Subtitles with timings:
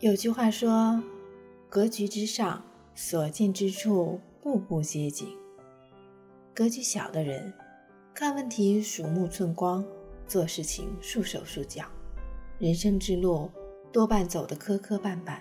[0.00, 1.02] 有句话说
[1.68, 2.64] ：“格局之上，
[2.94, 5.28] 所见之处，步步皆景。”
[6.56, 7.52] 格局小的人，
[8.14, 9.84] 看问题鼠目寸光，
[10.26, 11.84] 做事情束手束脚，
[12.58, 13.50] 人生之路
[13.92, 15.40] 多半走得磕磕绊绊；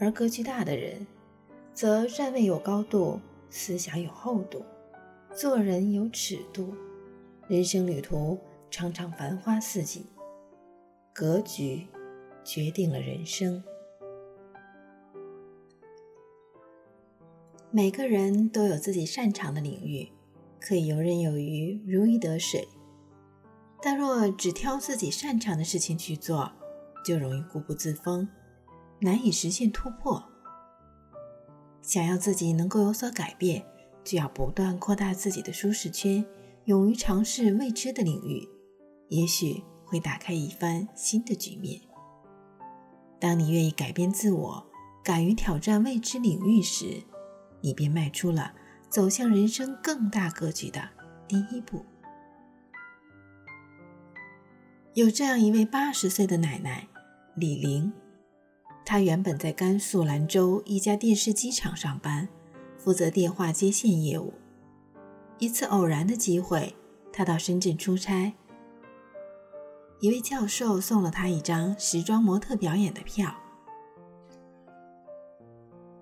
[0.00, 1.06] 而格局大的人，
[1.72, 3.20] 则站位有高度，
[3.50, 4.64] 思想有厚度，
[5.32, 6.74] 做人有尺度，
[7.46, 8.36] 人生旅途
[8.68, 10.04] 常常繁花似锦。
[11.12, 11.86] 格局。
[12.48, 13.62] 决定了人生。
[17.70, 20.08] 每个人都有自己擅长的领域，
[20.58, 22.66] 可以游刃有余、如鱼得水。
[23.82, 26.50] 但若只挑自己擅长的事情去做，
[27.04, 28.26] 就容易固步自封，
[29.00, 30.24] 难以实现突破。
[31.82, 33.66] 想要自己能够有所改变，
[34.02, 36.24] 就要不断扩大自己的舒适圈，
[36.64, 38.48] 勇于尝试未知的领域，
[39.08, 41.82] 也许会打开一番新的局面。
[43.20, 44.66] 当你愿意改变自我，
[45.02, 47.02] 敢于挑战未知领域时，
[47.60, 48.52] 你便迈出了
[48.88, 50.88] 走向人生更大格局的
[51.26, 51.84] 第一步。
[54.94, 56.88] 有这样一位八十岁的奶奶
[57.34, 57.92] 李玲，
[58.84, 62.28] 她原本在甘肃兰州一家电视机厂上班，
[62.76, 64.34] 负责电话接线业务。
[65.38, 66.74] 一次偶然的机会，
[67.12, 68.34] 她到深圳出差。
[70.00, 73.34] 一位教授送了他一张时装模特表演的票。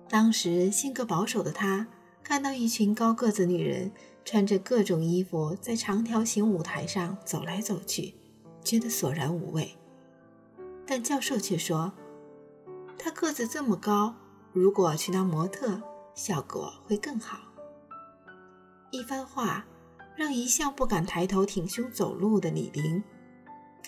[0.07, 1.87] 当时性格保守的他，
[2.23, 3.91] 看到一群高个子女人
[4.23, 8.13] 穿着各种衣服在长条形舞台上走来走去，
[8.63, 9.75] 觉得索然无味。
[10.85, 11.91] 但教授却说
[12.99, 14.13] ：“他个子这么高，
[14.53, 15.81] 如果去当模特，
[16.13, 17.39] 效果会更好。”
[18.91, 19.65] 一番话
[20.15, 23.03] 让一向不敢抬头挺胸走路的李玲。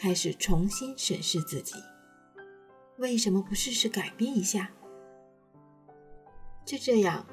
[0.01, 1.73] 开始重新审视自己，
[2.99, 4.71] 为什么不试试改变一下？
[6.63, 7.27] 就这样，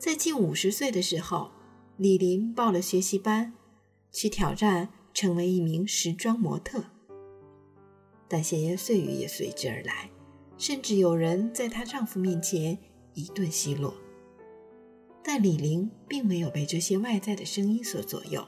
[0.00, 1.52] 在近五十岁的时候，
[1.96, 3.54] 李林报了学习班，
[4.10, 6.82] 去挑战成为一名时装模特。
[8.26, 10.10] 但闲言碎语也随之而来，
[10.56, 12.76] 甚至有人在她丈夫面前
[13.14, 13.94] 一顿奚落。
[15.22, 18.44] 但李玲并没有被这些外在的声音所左右，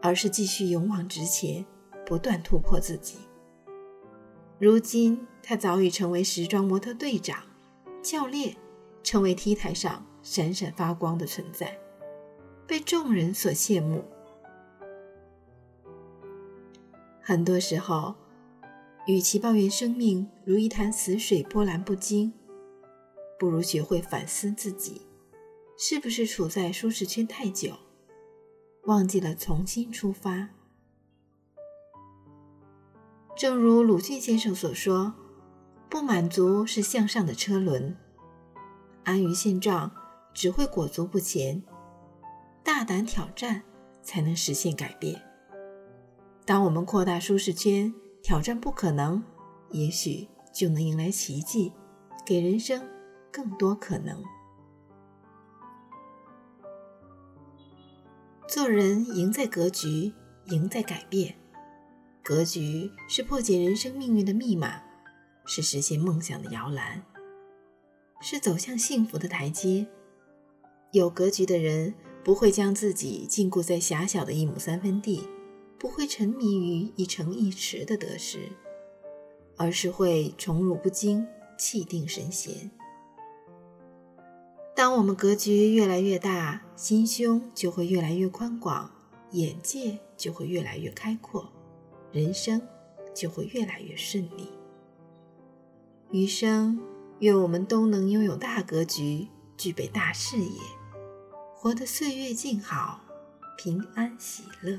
[0.00, 1.66] 而是继续勇往直前。
[2.10, 3.18] 不断突破自己。
[4.58, 7.44] 如今，他早已成为时装模特队长、
[8.02, 8.56] 教练，
[9.04, 11.78] 成为 T 台上闪闪发光的存在，
[12.66, 14.02] 被众人所羡慕。
[17.22, 18.16] 很多时候，
[19.06, 22.32] 与其抱怨生命如一潭死水波澜不惊，
[23.38, 25.02] 不如学会反思自己，
[25.78, 27.74] 是不是处在舒适圈太久，
[28.86, 30.48] 忘记了重新出发。
[33.40, 35.14] 正如鲁迅先生所说
[35.88, 37.96] ：“不满足是向上的车轮，
[39.04, 39.90] 安于现状
[40.34, 41.62] 只会裹足不前。
[42.62, 43.62] 大胆挑战
[44.02, 45.22] 才能实现改变。
[46.44, 49.24] 当我们扩大舒适圈，挑战不可能，
[49.70, 51.72] 也许就能迎来奇迹，
[52.26, 52.86] 给人生
[53.32, 54.22] 更多可能。
[58.46, 60.12] 做人赢在格局，
[60.48, 61.36] 赢在改变。”
[62.22, 64.82] 格局是破解人生命运的密码，
[65.46, 67.02] 是实现梦想的摇篮，
[68.20, 69.86] 是走向幸福的台阶。
[70.92, 75.26] 有格局的人不会将自己禁锢在狭小的一亩三分地，
[75.78, 78.50] 不会沉迷于一城一池的得失，
[79.56, 81.26] 而是会宠辱不惊，
[81.58, 82.70] 气定神闲。
[84.76, 88.90] 当我们格局越来越大，心胸就会越来越宽广，
[89.32, 91.50] 眼界就会越来越开阔。
[92.12, 92.60] 人生
[93.14, 94.48] 就会越来越顺利。
[96.10, 96.80] 余生，
[97.20, 100.60] 愿我们都能拥有大格局，具备大事业，
[101.54, 103.00] 活得岁月静好，
[103.56, 104.78] 平安喜乐。